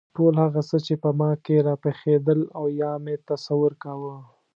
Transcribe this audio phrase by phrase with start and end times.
[0.15, 4.15] ټول هغه څه چې په ما کې راپخېدل او یا مې تصور کاوه.